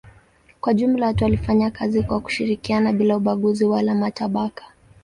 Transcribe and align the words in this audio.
Kwa 0.61 0.73
jumla 0.73 1.05
watu 1.07 1.23
walifanya 1.23 1.71
kazi 1.71 2.03
kwa 2.03 2.19
kushirikiana 2.19 2.93
bila 2.93 3.17
ubaguzi 3.17 3.65
wala 3.65 3.95
matabaka. 3.95 4.63